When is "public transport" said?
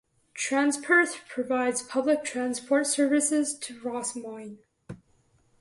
1.83-2.87